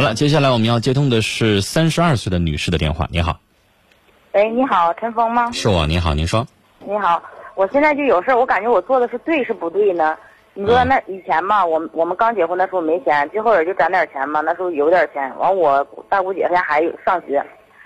[0.00, 3.06] 好了，接下来我们要接通的是三十二岁的女士的电话。
[3.10, 3.38] 你好，
[4.32, 5.52] 喂，你好，陈峰吗？
[5.52, 5.86] 是我。
[5.86, 6.46] 你好，您说。
[6.78, 7.22] 你好，
[7.54, 10.16] 我现在就有事儿，我感觉我做的是对是不对呢？
[10.54, 14.40] 你说那以前吧，我们我们刚结婚的时候没钱，最后也就攒点钱嘛。
[14.40, 17.44] 那时候有点钱，完我大姑姐她家孩子上学，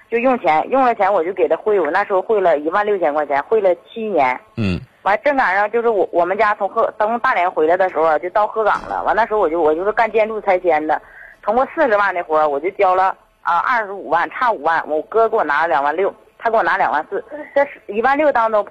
[0.09, 4.39] 就用钱，用了钱我就给她汇，我那时候汇了一万六千块钱，汇了七年。
[4.57, 9.03] 嗯完正赶上就是我我们家从鹤从大连回来的时候啊就到鹤岗了。
[9.03, 11.03] 完那时候我就我就是干建筑拆迁的，
[11.45, 17.23] 通过四十万的活儿我就交了啊二十五万，差五万，我哥给我拿了两万六，他给我拿两万四，
[17.55, 18.67] 这是一万六当中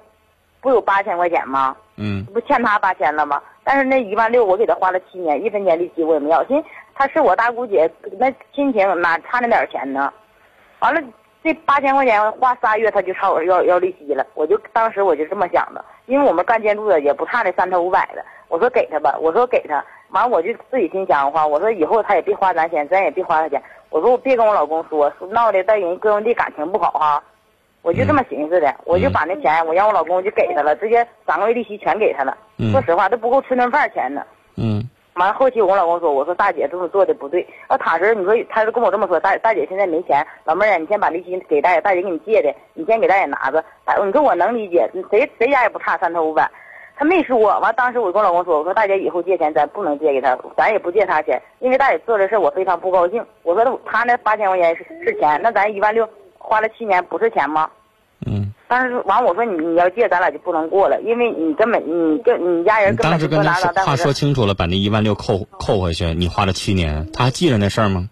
[0.60, 1.76] 不有八千块钱吗？
[1.96, 3.40] 嗯不欠他八千了吗？
[3.62, 6.44] 但是那一万六我给他花了七年，一分钱利息我也没要。
[6.46, 10.12] 寻思他是我大姑姐，那亲情哪差那点钱呢？
[10.80, 11.00] 完了，
[11.44, 19.84] 这八千块钱花仨月他就朝我要要利息了，我就当时我就这么想的，因为我们干建筑的也不差那三头五百的，我说给他吧，我说给他，
[20.14, 23.60] 完我就自己心想的话，我说以后他也别花咱钱，咱也别花他钱，
[23.90, 27.22] 我说我别跟我老公说，说闹的在人哥兄弟感情不好哈。
[27.82, 32.36] 我就这么寻思的，我就把那钱，我让我老公就给他了，直接三个月利息全给他了。
[32.58, 34.22] 嗯说实话，都不够吃顿饭钱呢。
[34.56, 37.44] 嗯完了后期我老公说，我说大姐这么做的不对。
[37.68, 43.64] 要踏实，你说他是跟我这么说，大大姐现在没钱，老妹儿啊，你先把利息给大姐，大姐给你借的，你先给大姐拿着。
[43.84, 46.48] 大你说我能理解，谁谁家也不差三头五百。
[46.96, 53.24] 他没说，完当时我跟我老公说，我说大姐以后借钱咱不能借给他，咱也不借他钱，因为大姐做这事儿我非常不高兴。
[53.42, 57.68] 我说他那八千块钱是是钱，那咱一万六花了七年不是钱吗？
[58.26, 64.12] 嗯，当时完我说你你要借咱俩就不能过了，因为你根本你跟你家人根本就不当时跟他说话说。
[64.12, 68.08] 清楚了，把那一万六扣扣回去，你花了七年，他还记着那事儿吗？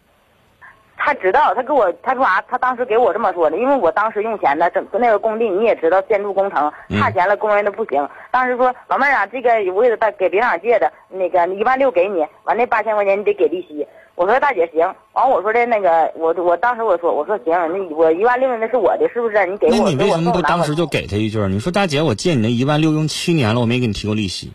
[1.05, 2.41] 他知道，他给我他说啥？
[2.48, 8.09] 他当时给我这么说的，因为我当时用钱呢，整个那个工地你也知道，建筑工程嗯差钱了，工人都不行。
[8.31, 13.84] 当时说老妹儿啊，这个我给他给别厂借的，那个一万六给你，完那八千块钱你得给利息。
[14.14, 19.44] 我说大姐行，完我说的那个我我当时我说我说行，那我一万六那是我的，是不是？
[19.47, 21.48] 你给我，那你为什么不当时就给他一句儿？
[21.48, 24.53] 你说大姐，我借你那一万六用七年了，我没给你提过利息。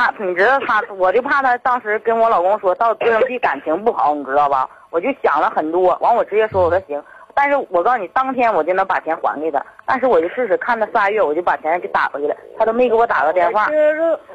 [0.00, 4.66] 他，你知道他，我就怕他当时跟我老公说到哥弟感情不好，你知道吧？
[4.88, 7.02] 我就想了很多，完我直接说我说行，
[7.34, 13.68] 但是我告诉你，当天我就能把钱还给他，但是我就试试看他仨月，我就把钱给打回去了，他都没给我打个电话。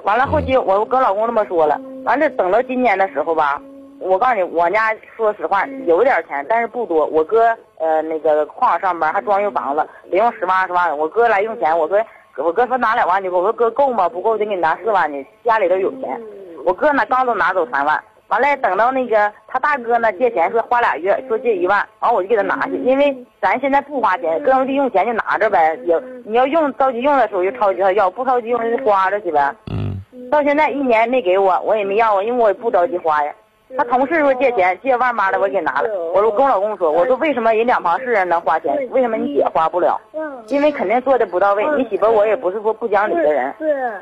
[0.04, 3.60] 完了后期我跟老公那么说了，完了等到今年的时候吧，
[4.00, 7.08] 我告诉你，我家说实话有点钱，但是不多。
[7.08, 10.96] 我哥呃那个矿上上班，还装修房子，得用十万二十万。
[10.96, 11.98] 我哥来用钱，我说
[12.38, 14.10] 我哥说拿两万去，我说哥够吗？
[14.10, 16.20] 不够得给你拿四万去，家里头有钱。
[16.66, 29.56] 我哥呢刚都拿走三万，完了等到那个他大哥呢借钱说花俩月，说借一万，完我就给他拿去，因为咱现在不花钱，哥兄弟用钱就拿着呗，也你要用着急用的时候就着急他要，不着急用就花着去呗。
[29.72, 29.96] 嗯
[30.32, 33.32] 到现在一年没给我，我也没要啊，因为我也不着急花呀。
[33.78, 35.90] 他同事说借钱，借万八的我给拿了。
[36.14, 40.00] 我说我跟我老公说，我说为什么人两旁是人能花钱，为什么你姐花不了？
[40.48, 41.66] 因为肯定做的不到位。
[41.76, 43.54] 你媳妇我也不是说不讲理的人。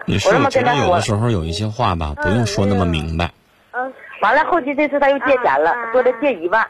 [0.06, 3.29] 你是我这么我觉得有跟他说的时候有一些话吧，不用说那么明白。
[4.22, 6.66] 完了后期这次他又借钱了，说的借一万，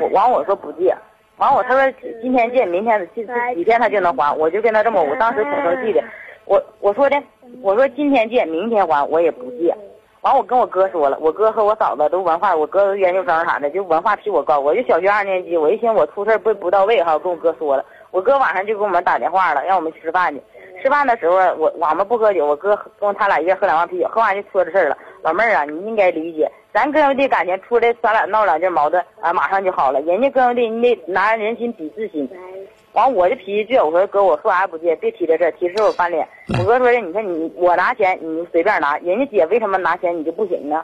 [0.00, 0.94] 我完我说不借，
[1.38, 6.04] 完我他说今天借，明天这这几天他就能还，我就跟他这么，我当时挺生气的，
[6.44, 7.16] 我我说的，
[7.62, 9.74] 我说今天借，明天还，我也不借。
[10.24, 20.40] 完我跟我哥说了，我哥和我嫂子都文化，我哥研究生啥的，就文化比我高，我就小学二年级，我一寻我出事不不到位哈，跟我哥说了，我哥晚上就给我们打电话了，让我们吃饭去。
[20.82, 24.96] 吃饭的时候，我我们不喝酒，我哥跟他俩一人喝两罐啤酒，喝完就说这事了。
[25.22, 30.00] 老妹儿啊，你应该理解，咱哥兄弟感情出来，咱俩闹两句矛盾啊，马上就好了。
[30.00, 32.26] 人家哥兄弟，你得拿人心比自心。
[32.94, 36.26] 完，我这脾气倔，我说哥，我说啥也不借，别提这事儿，提这事儿我翻脸。
[36.48, 40.82] 我哥说的，你看你我拿钱，你随便拿，人家姐为什么拿钱你就不行呢？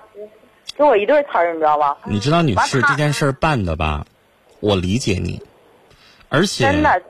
[0.76, 1.96] 给我一顿呲儿，你知道吧？
[2.04, 4.06] 你知道女士这件事儿办的吧？
[4.60, 5.40] 我理解你，
[6.28, 7.02] 而且真的，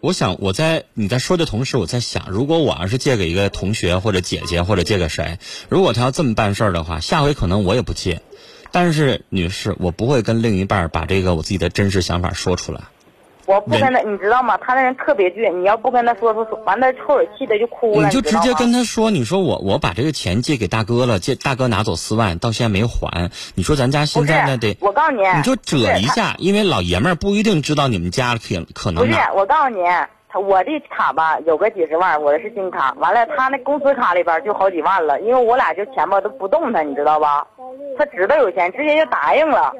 [0.00, 5.38] 我想我在你在说的同时，我在想，如果我要是借给一个同学或者姐姐或者借给谁，
[5.68, 8.20] 如果他要这么办事儿的话，下回可能我也不借。
[8.72, 12.82] 但是女士，我不会跟另一半儿把这个我自己的真实想法说出来。
[13.50, 14.56] 我不跟他，你知道吗？
[14.58, 23.28] 他那人特别倔，你要不跟他说说说，完了后儿气的就哭了，你就直接跟他说，你说我我把这个钱借给大哥了，借大哥拿走四万，到现在没还。
[23.56, 29.82] 你说咱家现在呢得，我告诉你，你就折一下，因为老爷们儿不一定知道你们家可可能不是，我告诉你，
[30.28, 37.44] 他我这卡吧有个几十万，我的是新卡，完了他那公司卡里边就好几万了，因为我俩就钱吧都不动他，你知道吧？
[37.98, 39.74] 他知道有钱，直接就答应了。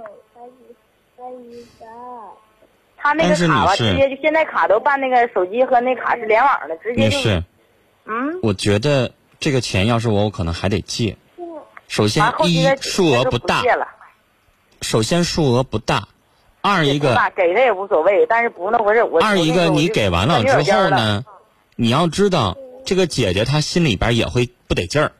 [3.02, 7.44] 他那个卡吧，直接就现在卡都办那个手机和那卡是联网的，直接就女士，
[8.04, 8.40] 嗯。
[8.42, 11.16] 我觉得这个钱要是我，我可能还得借。
[11.88, 13.62] 首先一数额不大，
[14.80, 16.06] 首先数额不大，
[16.60, 19.02] 二一个那给的也无所谓，但是不那回事。
[19.02, 20.90] 我二一个你给完了之后呢？
[20.90, 21.24] 呢，
[21.74, 25.12] 你要知道这个姐姐她心里边也会不得劲儿。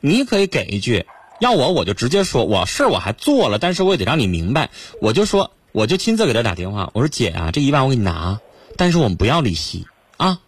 [0.00, 1.04] 你可以给一句，
[1.40, 4.70] 要我我就直接说，我事我还做了，但是我也得让你明白，
[5.02, 8.40] 我就说我就亲自给他打电话，我说姐啊，这一万我给你拿，
[8.78, 9.86] 但是我们不要利息
[10.16, 10.38] 啊。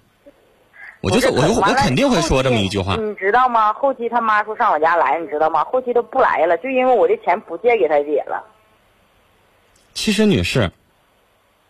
[1.03, 2.97] 我就我我肯定会说这么一句话。
[2.97, 3.71] 你知道吗？
[3.75, 5.63] 后期他妈说上我家来，你知道吗？
[5.65, 8.43] 后期都不来了，就因为我的钱不借给他姐了。
[9.93, 10.73] 其实，女士，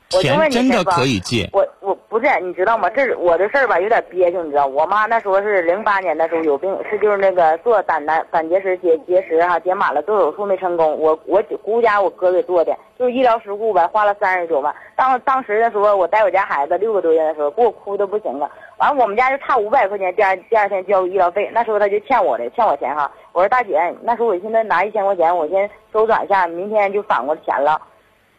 [0.08, 1.50] 钱真的可以借。
[1.52, 2.90] 我我不是，你知道吗？
[2.90, 4.66] 这我的事儿吧，有点憋屈，你知道。
[4.66, 10.98] 我妈那时候是零八年的时候有病，是就是那个做胆胆胆结石结结石哈，结满了做手术没成功。
[10.98, 14.74] 我我姑家我哥给做的，就是医疗事故呗，花了三十九万。
[14.96, 18.50] 当当时的时候，我带我家孩子六个多月的时候，给我哭的不行了。
[18.78, 21.48] 完了，我们家就差五百块钱，第二第二天交医疗费。
[21.52, 23.08] 那时候他就欠我的，欠我钱哈。
[23.32, 27.80] 我说大姐，那时候我现在拿一千块钱，我先周转一下，明天就返过钱了。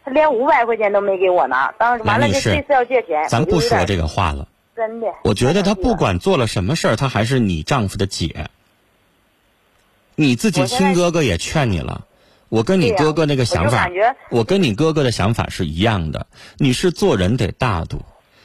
[0.04, 4.48] 他连五百块钱都没给我拿，当时完了就这次要借钱，咱不说这个话了。
[4.74, 8.48] 真的，我觉得他不管做了什么事儿，他还是你丈夫的姐。
[10.14, 12.06] 你自己亲哥哥也劝你了，
[12.48, 13.90] 我跟你哥哥那个想法，
[14.30, 16.26] 我跟你哥哥的想法是一样的。
[16.56, 18.02] 你是做人得大度，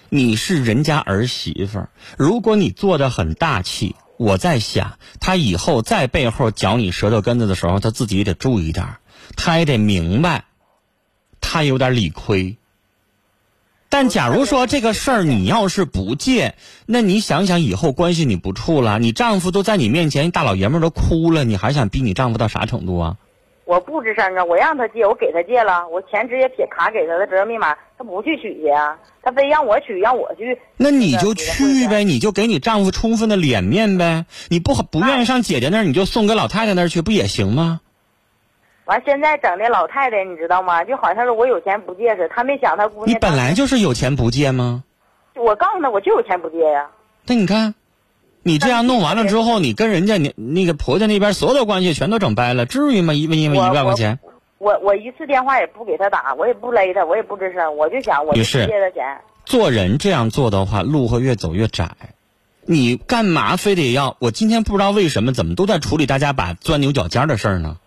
[0.10, 8.98] 你是人家儿媳妇儿，如果你做的很大气，我在想，他以后在背后嚼你舌头根子的时候，他自己也得注意点
[9.38, 10.44] 他也得明白。
[11.48, 12.58] 他有点理亏，
[13.88, 16.56] 但假如说这个事儿你要是不借，
[16.88, 23.18] 那你想想以后关系你不处了，你丈夫都在你面前，大老爷们都哭了，你还想逼你丈夫到啥程度啊？
[23.66, 30.60] 我不吱声啊，我让他借，我给他借了，我钱直接撇卡给他的，责任密码，他不去取去啊，他非让我取，让我去。
[30.78, 37.82] 那你就去呗，你就给你丈夫充分的脸面呗，你不不愿意上姐姐那儿，你就送给老太太那儿去，不也行吗？
[38.86, 40.84] 完，现在整的老太太，你知道吗？
[40.84, 43.10] 就好像是我有钱不借似的，他没想他姑娘。
[43.16, 44.84] 你本来就是有钱不借吗？
[45.36, 46.90] 我告诉他，我就有钱不借呀。
[47.26, 47.74] 那你看，
[48.44, 53.14] 你这样弄完了之后，你跟人家你那个婆家那边所有的关系全都整掰了，至于吗？
[53.14, 54.20] 因为因为一万块钱。
[54.58, 59.18] 我我一次电话也不给他打，我也不勒他，我也不吱声，我就想我就借他钱。
[59.46, 61.90] 做人这样做的话，路会越走越窄。
[62.68, 64.16] 你干嘛非得要？
[64.20, 67.78] 我今天不知道为什么，怎么都在处理大家把钻牛角尖的事儿呢？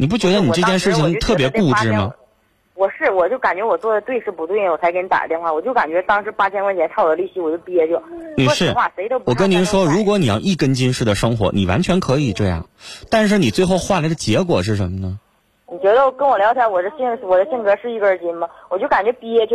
[0.00, 2.14] 你不觉得你这件事情特别固执吗？
[2.74, 5.52] 我是，我就感觉我做的对是不对，我才给你打个电话。
[5.52, 7.94] 我就感觉当时八千块钱差我的利息，我就憋屈。
[8.34, 8.74] 女士，
[9.26, 12.66] 我跟您说，如果你要一根筋式的生活，你完全可以这样，
[13.10, 15.18] 但是你最后换来的结果是什么呢？
[15.70, 18.48] 你觉得跟我聊天，我的性我的性格是一根筋吗？
[18.70, 19.54] 我就感觉憋屈。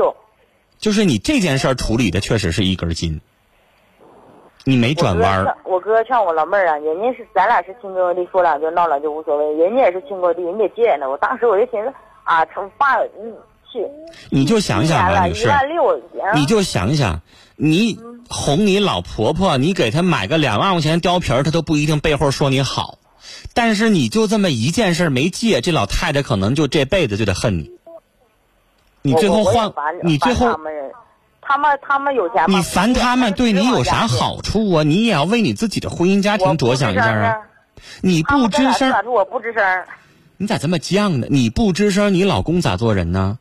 [0.78, 3.20] 就是你这件事儿处理的确实是一根筋。
[4.68, 5.58] 你没转弯儿。
[5.64, 11.08] 我哥劝我老妹儿啊，人家是咱俩是亲哥弟，说两句闹两句无所谓，人家也是亲哥弟，人家借呢。
[11.08, 13.32] 我当时我就寻思啊，成爸，嗯，
[13.72, 13.88] 去。
[14.32, 15.48] 你就想想吧，女士，
[16.34, 17.22] 你就想想，
[17.56, 22.98] 你哄你老婆婆，你给她买个两万块钱貂皮儿，她都不一定背后说你好。
[23.54, 27.72] 但是你就这么一件事没借，这老太太可能就这辈子就得恨你。
[29.04, 29.72] 你最后换，
[30.02, 30.48] 你最后。
[31.48, 32.58] 他们他们有钱吗？
[32.58, 34.84] 你烦他们对你有啥好处啊？
[34.84, 37.36] 你也要为你自己的婚姻家庭着想一下啊！
[38.02, 39.64] 你不吱声，我不吱声。
[40.38, 41.28] 你咋这么犟呢？
[41.30, 43.38] 你不吱声，你老公咋做人呢？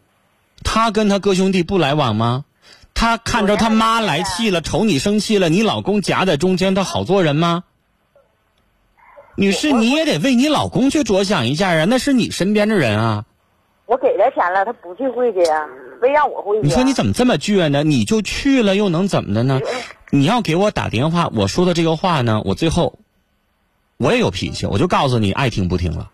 [0.62, 2.44] 他跟他哥兄弟不来往吗？
[2.92, 7.64] 他看着他妈来气了，瞅你生气了，你老公夹在中间，他好做人吗？
[9.36, 11.86] 女士，你也得为你老公去着想一下啊！
[11.86, 13.24] 那是你身边的人啊。
[13.86, 15.68] 我给他钱了，他不去会去呀。
[16.00, 16.62] 非让我会去。
[16.66, 17.82] 你说你怎么这么倔呢？
[17.82, 19.60] 你就去了，又能怎么的呢？
[20.10, 22.98] 你要给我打电话，我说的这个话呢，我最后
[23.96, 26.10] 我也有脾气，我就告诉你，爱听不听了。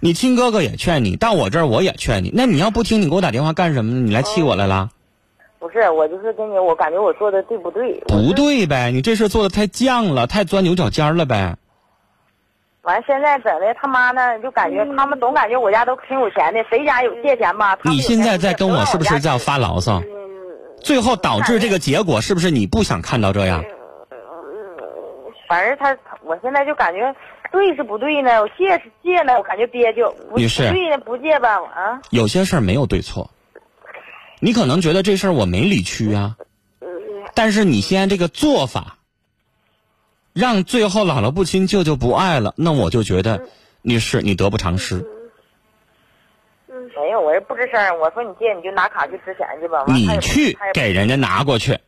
[0.00, 2.30] 你亲哥哥也劝你，到我这儿我也劝你。
[2.34, 4.00] 那你要不听，你给我打电话干什么呢？
[4.00, 4.90] 你来气我来了？
[5.58, 8.00] 不是，我就是跟你，我感觉我做的对不对？
[8.06, 11.56] 不对呗，你这事做的太犟了，太钻牛角尖了呗。
[12.82, 17.78] 完，现在整的他妈呢，就感觉他们总感觉我家都挺有钱的，谁家有借钱吧？
[17.84, 20.02] 你现在在跟我是不是在发牢骚？
[20.80, 23.62] 最后导致这个结果是不是你不想看到这样？
[25.46, 27.14] 反正他，我现在就感觉
[27.52, 28.40] 对是不对呢？
[28.40, 30.02] 我借是借呢，我感觉憋屈。
[30.34, 31.56] 女士，对呢，不借吧？
[31.56, 32.00] 啊？
[32.10, 33.30] 有些事儿没有对错，
[34.40, 36.36] 你可能觉得这事儿我没理屈啊，
[37.34, 38.96] 但是你现在这个做法。
[40.32, 43.48] 让最后姥姥不亲，舅舅不爱了，那我就觉得，
[43.82, 45.06] 女士你得不偿失。
[46.68, 47.98] 没有，我是不吱声。
[47.98, 49.84] 我说你借，你就拿卡去支钱去吧。
[49.88, 51.78] 你去给人家拿过去，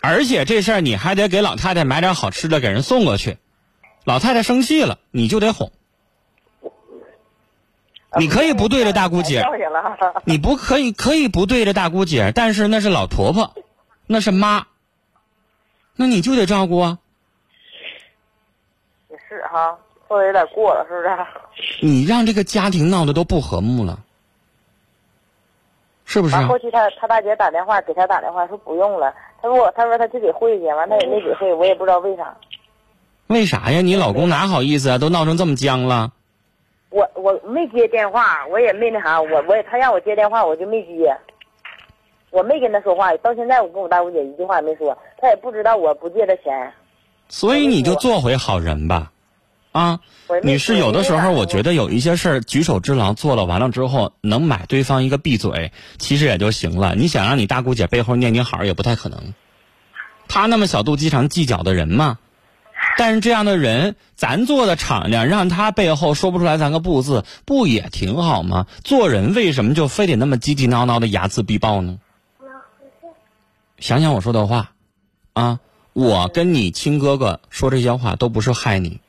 [0.00, 3.38] 而且这事儿你还得给老太太买点好吃的给人送过去。
[4.04, 5.70] 老太太生气了，你就得哄。
[8.18, 9.44] 你可以不对着大姑姐。
[10.24, 13.54] 你不可以可以不对着大姑姐，但是那是老婆婆，
[14.06, 14.66] 那是妈，
[15.94, 16.98] 那你就得照顾啊。
[19.52, 19.78] 哈，
[20.08, 21.86] 说的有点过了，是不是？
[21.86, 23.98] 你让这个家庭闹得都不和睦了，
[26.06, 26.34] 是不是？
[26.34, 32.34] 完后期他他大姐打电话给他打电话说不用了，他说我他说他去给会去，完他也没给会，我也不知道为啥。
[33.26, 33.80] 为啥呀？
[33.80, 34.98] 你老公哪好意思啊？
[34.98, 36.12] 都闹成这么僵了。
[36.90, 41.16] 我我没接电话，我也没那啥，我我也他让我接电话，我就没接。
[42.30, 46.72] 我没跟他说话，到现在我跟我大姑姐一句话也没说，他也不知道我不借他钱。
[47.28, 49.11] 所以你就做回好人吧，
[49.72, 56.94] 啊，我也没女士，有的时候我觉得有一些事儿举手之劳做了完了之后，能买对方一个闭嘴，其实也就行了。
[56.94, 59.34] 你想让你大姑姐背后念你好也不太可能，
[60.28, 62.18] 她那么小肚鸡肠计较的人嘛。
[62.98, 68.66] 但是这样的人，咱做的敞亮，让他背后说不出来咱个不字，不也挺好吗？
[68.82, 71.98] 做人为什么就非得那么唧唧挠挠的睚眦必报呢？
[73.78, 74.72] 想想我说的话，
[75.32, 75.60] 啊，
[75.92, 79.00] 我跟你亲哥哥说这些话都不是害你，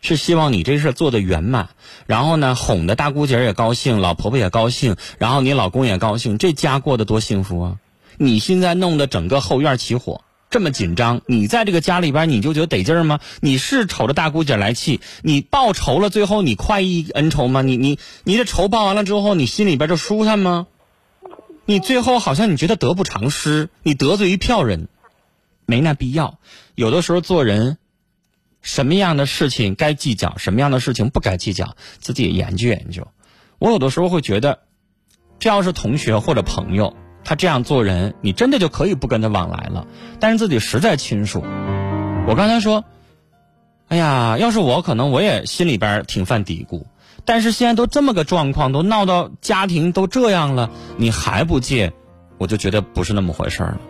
[0.00, 1.70] 是希望你这事做的圆满，
[2.06, 7.76] 然后呢，哄的大姑姐也高兴，老婆婆也高兴，然后你老公也高兴，这家过得多幸福啊！
[8.18, 10.22] 你现在弄得整个后院起火。
[10.48, 13.18] 这么紧张，你在这个家里边你就觉得得劲儿吗？
[13.40, 17.62] 你是瞅着大姑姐来气，你报仇了，最后你快意恩仇吗？
[17.62, 20.68] 你你你这仇报完了之后，你心里边就舒坦吗？
[21.64, 24.86] 你最后好像你觉得得不偿失，你得罪一票人，
[25.66, 26.38] 没那必要。
[26.76, 27.76] 有的时候做人，
[28.66, 33.06] 什么样的事情该计较，什么样的事情不该计较，自己也研究研究。
[33.60, 34.58] 我有的时候会觉得，
[35.38, 36.96] 这要是同学或者朋友。
[37.22, 39.86] 他这样做人，你真的就可以不跟他往来了。
[40.18, 41.44] 但是自己实在亲属，
[42.26, 42.84] 我刚才说，
[43.86, 46.86] 哎呀，要是我，可能我也心里边挺犯嘀咕。
[47.24, 51.92] 但是现在都这么个状况，都闹到家庭都这样了，你还不戒，
[52.38, 53.80] 我就觉得不是那么回事了。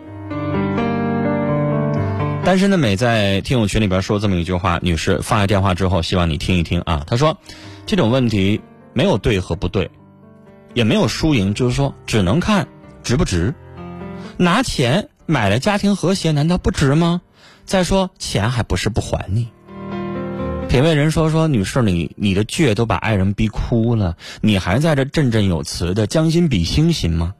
[2.47, 7.03] 单身的美在听友群里边说这么一句话，女士放下电话之后，希望你听一听啊。
[7.05, 7.37] 她说，
[7.85, 8.61] 这种问题
[8.93, 9.91] 没有对和不对，
[10.73, 12.65] 也没有输赢，就是说只能看。
[13.03, 13.53] 值不值？
[14.37, 17.19] 拿钱买了家庭和谐，难道不值吗？
[17.65, 19.49] 再说钱还不是不还你。
[20.69, 27.33] 品味人说说，女士，你你的倔都把爱人逼哭了，你还在这振振有词的将心比心行吗？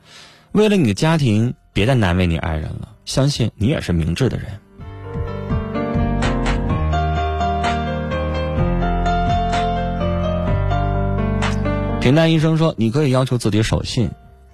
[0.51, 2.89] 为了你的家庭，别再难为你爱人了。
[3.05, 4.47] 相信你也是明智的人。
[12.07, 14.11] 平淡医生说，你可以要求自己守信。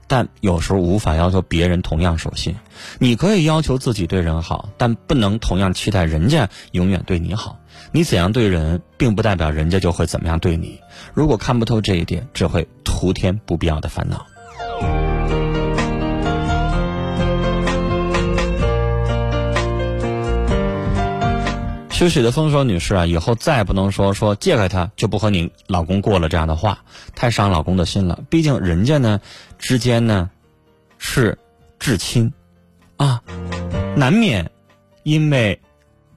[0.07, 2.55] 但有时候无法要求别人同样守信。
[2.98, 7.60] 你可以要求自己对人好，但不能同样期待人家永远对你好。
[7.91, 10.79] 你怎样对人，并不代表人家就会怎么样对你。
[11.13, 14.25] 如果看不透这一点，只会徒添不必要的烦恼。
[22.03, 26.83] 休息的风说女士啊，以后再也不能说说借给他就不和你老公过了这样的话，
[27.15, 28.22] 太伤老公的心了。
[28.29, 29.22] 毕竟人家呢
[29.57, 30.29] 之间呢
[30.98, 31.39] 是
[31.79, 32.33] 至亲
[32.98, 33.22] 啊，
[33.95, 34.51] 难免
[35.03, 35.62] 因为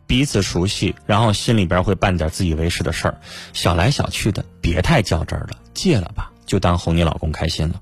[0.09, 3.21] 彼此熟悉，然后心里边会办点自以为是的事儿，
[3.53, 7.81] 小来小去的，别太较真儿了，借了吧，就当哄你老公开心了。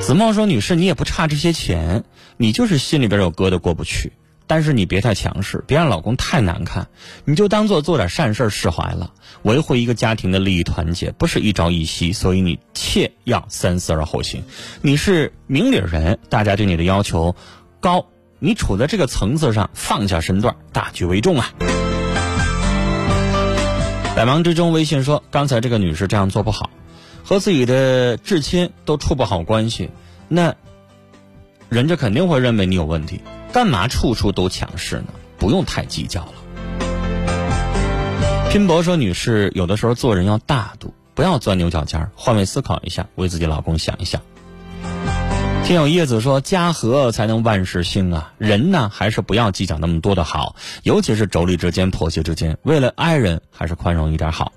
[0.00, 2.04] 子墨说女士，你也不差这些钱，
[2.38, 4.14] 你就是心里边有疙瘩过不去。
[4.48, 6.88] 但是你别太强势，别让老公太难看，
[7.24, 9.12] 你就当做做点善事释怀了。
[9.42, 14.42] 维护一个家庭的利益团结不是一朝一夕，所以你切要三思而后行。
[14.80, 17.36] 你是明理人，大家对你的要求
[17.78, 18.06] 高，
[18.38, 21.52] 你处在这个层次上，放下身段，大局为重啊。
[24.16, 26.70] 百忙之中，微信说刚才这个女士这样做不好，
[27.22, 29.90] 和自己的至亲都处不好关系，
[30.26, 30.56] 那
[31.68, 33.20] 人家肯定会认为你有问题。
[33.52, 35.06] 干嘛处处都强势呢？
[35.38, 36.32] 不用太计较了。
[38.50, 44.20] 拼搏说：“女士，有的时候做人要大度，不要钻牛角尖换位思考一下，为自己老公想一想。”
[45.64, 48.32] 听友叶子说：“家和才能万事兴啊！
[48.38, 54.52] 人呢，还是不要计较那么多的好，尤其是妯娌之间、婆媳之间，为了爱人，还是宽容一点好。”